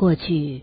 [0.00, 0.62] 过去，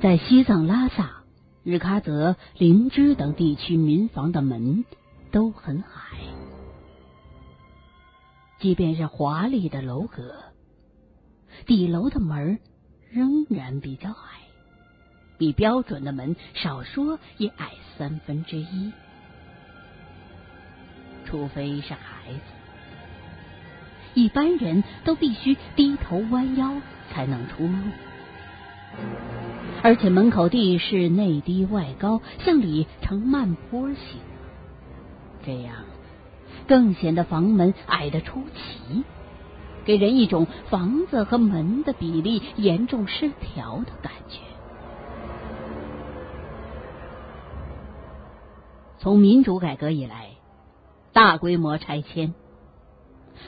[0.00, 1.24] 在西藏拉萨、
[1.64, 4.84] 日喀则、林芝等地区民房的门
[5.32, 6.18] 都很矮，
[8.60, 10.36] 即便是华丽的楼阁，
[11.66, 12.60] 底楼的门
[13.10, 14.38] 仍然比较矮，
[15.36, 18.92] 比标准的门少说也矮三分之一。
[21.24, 22.40] 除非是孩子，
[24.14, 26.80] 一般人都必须低头弯腰
[27.12, 27.72] 才能出入。
[29.82, 34.20] 而且门口地势内低外高，向里呈慢坡形，
[35.44, 35.74] 这样
[36.66, 39.04] 更显得房门矮得出奇，
[39.84, 44.38] 给人一种房子和门的比例严重失调的感觉。
[48.98, 50.30] 从民主改革以来。
[51.12, 52.34] 大规模拆迁，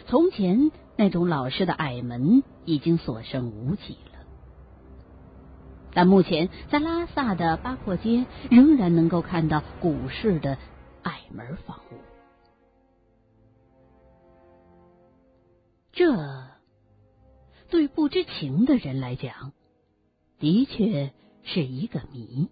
[0.06, 4.19] 从前那种老式的矮门已经所剩无几了。
[5.92, 10.58] 但目前在拉萨的八廓街仍然能够看到古式的
[11.03, 11.97] 矮门房屋，
[15.92, 16.47] 这
[17.69, 19.52] 对不知情的人来讲，
[20.39, 22.48] 的确是一个谜。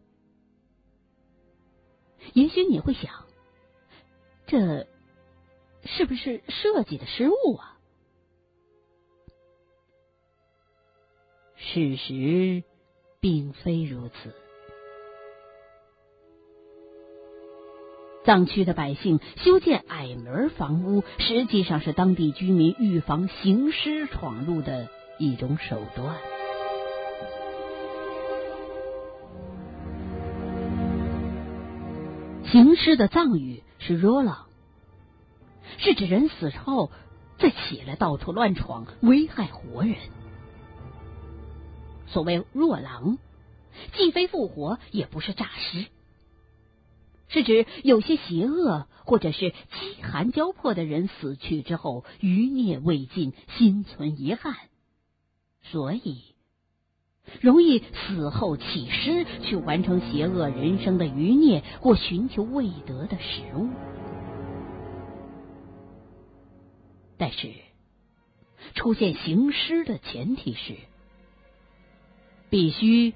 [2.33, 3.12] 也许你会想，
[4.47, 4.89] 这。
[5.97, 7.78] 是不是设计的失误啊？
[11.56, 12.62] 事实
[13.19, 14.34] 并非如此。
[18.27, 26.19] 藏区的百姓修建矮门房屋，实际上是当地居民预防行尸闯入的一种手段。
[32.44, 34.46] 行尸的藏语是 “rola”。
[35.78, 36.91] 是指人死后
[37.38, 39.97] 再起来到处乱闯，危害活人。
[42.06, 43.19] 所谓弱狼，
[43.94, 45.87] 既非复活，也不是诈尸，
[47.28, 54.54] 是指有些邪恶或者是饥寒交迫的人死去之后余孽未尽，心存遗憾，
[55.62, 56.22] 所以
[57.41, 63.69] 容易死后起尸，去完成邪恶人生的余孽，或寻求未得的食物。
[67.19, 67.53] 但是，
[68.75, 70.75] 出现行尸的前提是，
[72.50, 73.15] 必须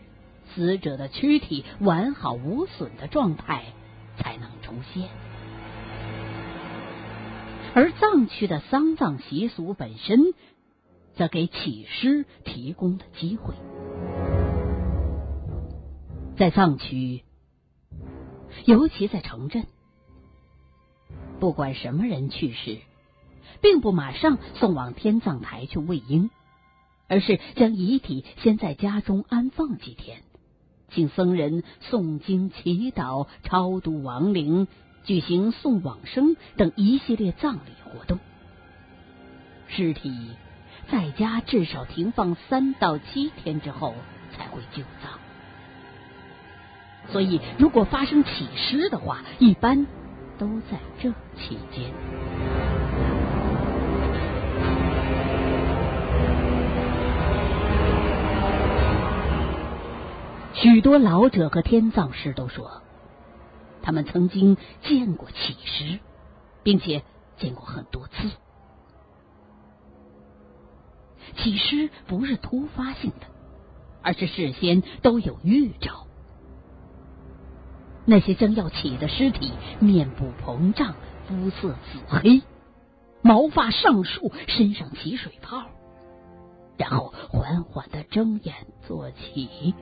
[0.55, 3.65] 死者的躯体完好无损的状态
[4.17, 5.09] 才能出现。
[7.75, 10.35] 而藏区的丧葬习俗本身，
[11.15, 13.55] 则给起尸提供了机会。
[16.37, 17.23] 在藏区，
[18.65, 19.67] 尤其在城镇，
[21.39, 22.79] 不管什么人去世。
[23.61, 26.31] 并不马上送往天葬台去喂鹰，
[27.09, 30.23] 而是将遗体先在家中安放几天，
[30.91, 34.69] 请僧人诵经祈祷、超度亡灵、
[35.05, 38.19] 举行送往生等一系列葬礼活动。
[39.69, 40.31] 尸体
[40.91, 43.95] 在家至少停放三到七天之后
[44.37, 45.19] 才会就葬。
[47.09, 49.87] 所以，如果发生起尸的话，一般
[50.39, 52.50] 都在这期间。
[60.63, 62.83] 许多老者和天葬师都说，
[63.81, 66.01] 他们曾经见过起尸，
[66.63, 67.03] 并且
[67.39, 68.31] 见过很多次。
[71.39, 73.27] 起尸不是突发性的，
[74.03, 76.07] 而是事先都有预兆。
[78.05, 80.95] 那些将要起的尸体，面部膨胀，
[81.27, 82.43] 肤色紫黑，
[83.23, 85.63] 毛发上竖，身上起水泡，
[86.77, 88.55] 然后缓缓的睁眼
[88.87, 89.75] 坐起。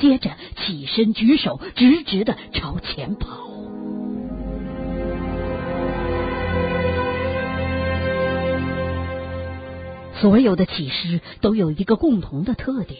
[0.00, 3.48] 接着起身举手，直直的朝前跑。
[10.20, 12.98] 所有的起尸都有一个共同的特点，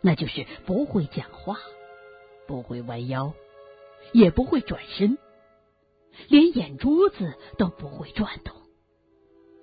[0.00, 1.56] 那就是不会讲话，
[2.46, 3.32] 不会弯腰，
[4.12, 5.18] 也不会转身，
[6.28, 8.54] 连眼珠子都不会转动，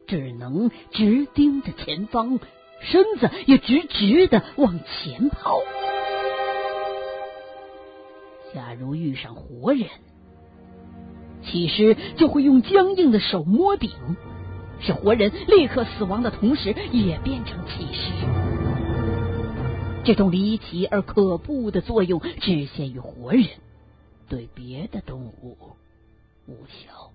[0.08, 2.40] 只能直盯着前方，
[2.82, 5.60] 身子也直直的往前跑。
[8.56, 9.90] 假如遇上活人，
[11.44, 13.92] 起尸就会用僵硬的手摸顶，
[14.80, 18.14] 使活人立刻死亡的同时也变成起尸。
[20.06, 23.46] 这种离奇而可怖的作用只限于活人，
[24.30, 25.58] 对别的动物
[26.48, 27.12] 无效。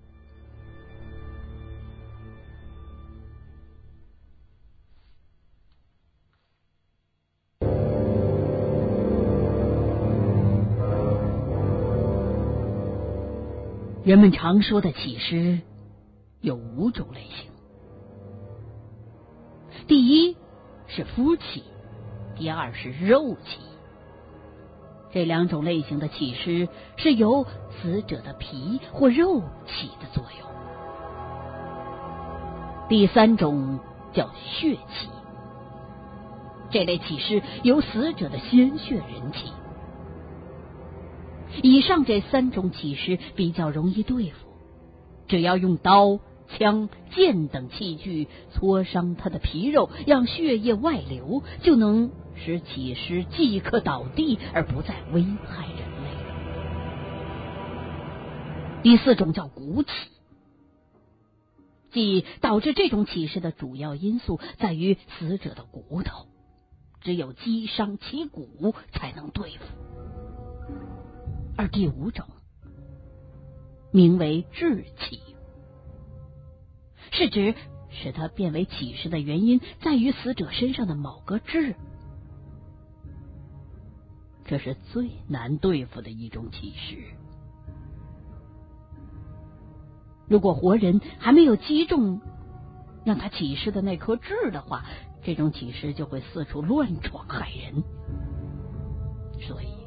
[14.03, 15.59] 人们常说的起尸
[16.39, 17.51] 有五种类型：
[19.85, 20.35] 第一
[20.87, 21.63] 是肤起，
[22.35, 23.59] 第二是肉起。
[25.11, 26.67] 这两种类型的起尸
[26.97, 30.49] 是由死者的皮或肉起的作用。
[32.89, 33.79] 第三种
[34.13, 35.09] 叫血气，
[36.71, 39.51] 这类起尸由死者的鲜血引起。
[41.63, 44.47] 以上这三种起尸比较容易对付，
[45.27, 56.11] 只要用刀、枪、剑等器具挫伤他的皮肉，让血液外流，就能使起尸即刻倒地，而不再危害人类。
[58.83, 59.89] 第四种叫骨起，
[61.91, 66.25] 即导致这种起尸的主要因素在于死者的骨头，
[67.01, 69.90] 只有击伤其骨才能对付。
[71.57, 72.25] 而第五种
[73.91, 75.21] 名为志气，
[77.11, 77.53] 是指
[77.89, 81.75] 使他变为启示的原因在于死者身上的某个痣，
[84.45, 86.97] 这是最难对付的一种启示。
[90.27, 92.21] 如果活人还没有击中
[93.03, 94.85] 让他启示的那颗痣的话，
[95.21, 97.83] 这种启示就会四处乱闯害人，
[99.41, 99.80] 所以。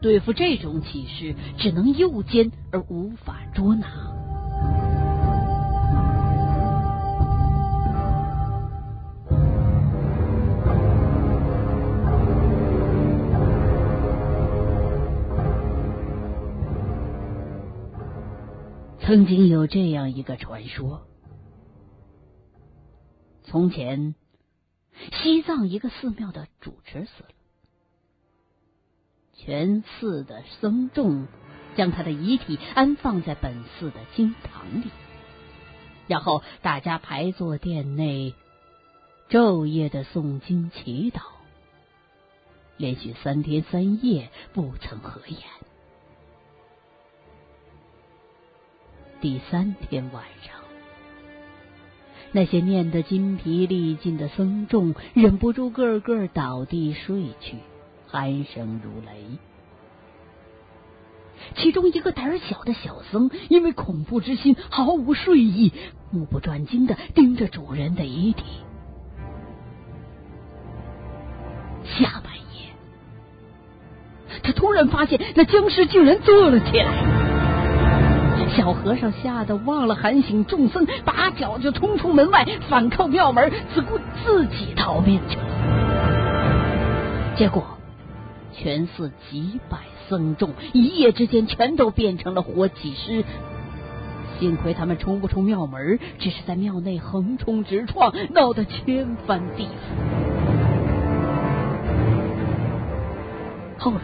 [0.00, 3.86] 对付这种启示，只能诱奸而无法捉拿。
[19.00, 21.06] 曾经有这样一个传说：
[23.42, 24.14] 从前，
[25.22, 27.37] 西藏一个寺庙的主持死了。
[29.38, 31.26] 全寺的僧众
[31.76, 34.90] 将他的遗体安放在本寺的经堂里，
[36.06, 38.34] 然后大家排坐殿内，
[39.30, 41.20] 昼夜的诵经祈祷，
[42.76, 45.38] 连续三天三夜不曾合眼。
[49.20, 50.54] 第三天晚上，
[52.32, 57.56] 那些念得筋疲力尽的僧众忍不住个个倒地睡去。
[58.10, 59.38] 鼾声如雷，
[61.56, 65.72] 其中一个胆小的小僧因为恐怖之心毫无睡意，
[66.10, 68.44] 目不转睛的盯着主人的遗体。
[71.84, 72.72] 下半夜，
[74.42, 76.92] 他突然发现那僵尸居然坐了起来，
[78.56, 85.44] 小和尚吓得忘了喊醒众僧，拔脚就冲出门外，反扣庙门，自顾自己逃命去了。
[87.36, 87.77] 结果。
[88.60, 89.78] 全寺几百
[90.08, 93.24] 僧众一夜之间全都变成了活体尸，
[94.40, 99.68] 幸亏他们冲不出庙门，只是在庙内横冲直撞，闹得天翻地覆。
[103.78, 104.00] 后来，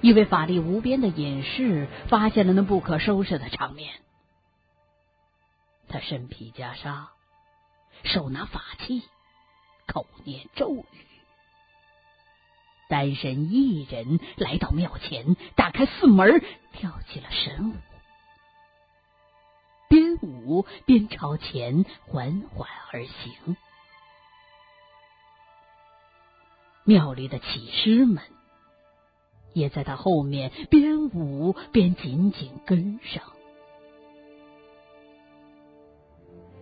[0.00, 3.90] 一位法力无边的隐士发现了那不可收拾的场面，
[5.88, 7.08] 他身披袈裟，
[8.04, 9.02] 手拿法器，
[9.86, 10.84] 口念咒语。
[12.92, 16.44] 单身一人来到庙前，打开寺门，
[16.74, 17.74] 跳起了神舞，
[19.88, 23.56] 边舞边朝前缓缓而行。
[26.84, 28.22] 庙里的起师们
[29.54, 33.22] 也在他后面边舞边紧紧跟上。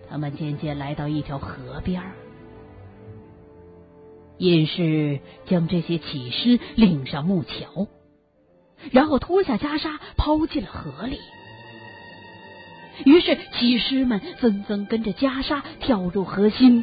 [0.09, 2.30] 他们渐渐来到一条河边儿。
[4.41, 7.89] 隐士将这些起尸领上木桥，
[8.91, 11.19] 然后脱下袈裟抛进了河里。
[13.05, 16.83] 于是起尸们纷纷跟着袈裟跳入河心，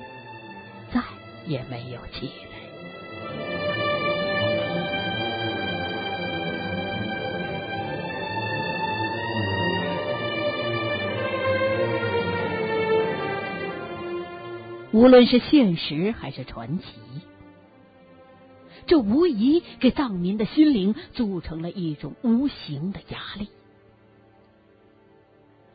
[0.94, 1.02] 再
[1.48, 2.32] 也没有起来。
[14.92, 16.86] 无论是现实还是传奇。
[18.88, 23.50] 这无疑给藏民的心灵组成了一种无形的压力。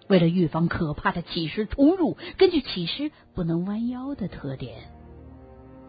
[0.09, 4.91] 为了预防可怕的起尸冲入，根据起尸不能弯腰的特点，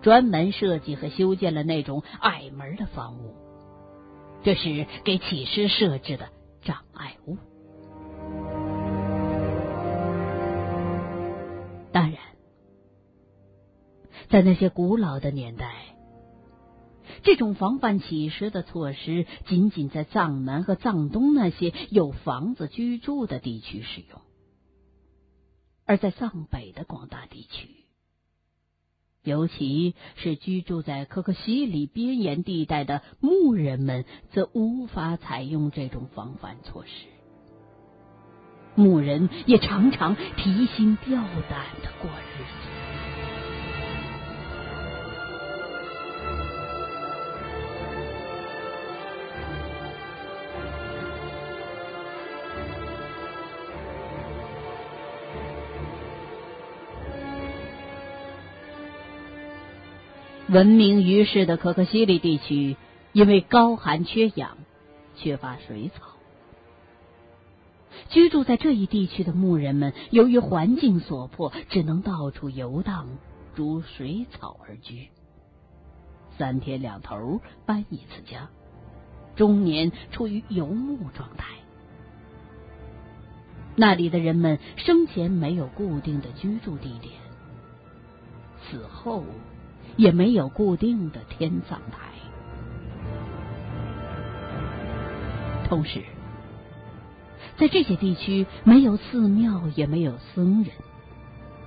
[0.01, 3.33] 专门设计和修建了那种矮门的房屋，
[4.43, 6.29] 这是给起尸设置的
[6.61, 7.37] 障碍物。
[11.91, 12.19] 当然，
[14.29, 15.82] 在那些古老的年代。
[17.23, 24.21] 这种防范起尸的措施仅仅在藏南和藏东那些有房子居住的地区使用，
[25.85, 27.69] 而在藏北的广大地区，
[29.23, 34.03] 尤其是居住在可可西里边沿地带的牧人们，
[34.33, 37.07] 则无法采用这种防范措施。
[38.75, 42.82] 牧人也常常提心吊胆的过日子。
[60.53, 62.77] 闻名于世的可可西里地区，
[63.11, 64.59] 因为高寒缺氧，
[65.15, 66.13] 缺乏水草。
[68.09, 73.07] 居住在这一地区的牧人们，由于环境所迫，只能到处游荡，
[73.55, 75.07] 逐水草而居。
[76.37, 78.49] 三天两头搬一次家，
[79.35, 81.47] 终年处于游牧状态。
[83.75, 87.13] 那里的人们生前没有固定的居住地点，
[88.69, 89.23] 死后。
[89.95, 92.13] 也没有固定的天葬台，
[95.67, 96.03] 同时，
[97.57, 100.73] 在这些地区没有寺庙，也没有僧人，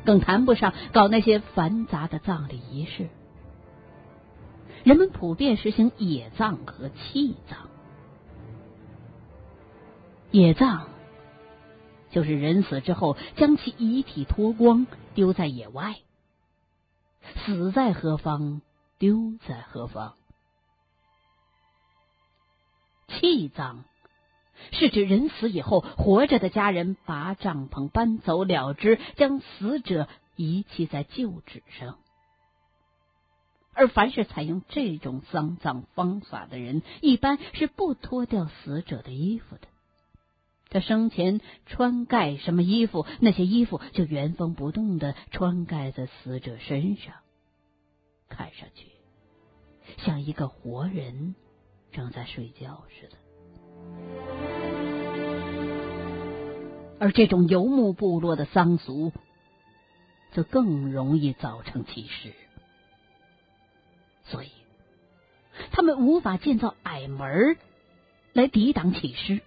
[0.05, 3.09] 更谈不上搞那些繁杂的葬礼仪式。
[4.85, 7.59] 人们普遍实行野葬和弃葬。
[10.31, 10.89] 野葬
[12.11, 15.97] 就是人死之后将其遗体脱光，丢在野外。
[17.45, 18.63] 死在何方，
[18.99, 20.15] 丢在何方？
[23.09, 23.85] 弃葬
[24.73, 31.99] 是指人死以后，活着的家人把帐篷搬走了之，将死者遗弃在旧址上。
[33.73, 39.69] 而凡是采用这种丧葬方法的人，一般是不脱掉死者的衣服的。
[40.69, 47.15] 他生前穿盖什么衣服，那些衣服就原封不动的穿盖在死者身上，
[48.29, 48.89] 看上去
[49.99, 51.37] 像一个活人
[51.93, 53.17] 正在睡觉似的。
[56.99, 59.13] 而这种游牧部落的丧俗，
[60.33, 62.33] 则更容易造成歧视，
[64.25, 64.51] 所以
[65.71, 67.57] 他们无法建造矮门
[68.33, 69.43] 来抵挡起尸。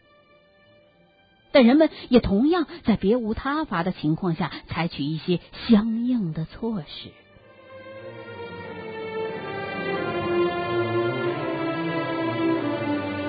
[1.51, 7.09] 但人们也同样在别无他法的情况下，采取一些相应的措施。